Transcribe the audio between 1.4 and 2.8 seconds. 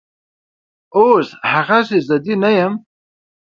هغسې ضدي نه یم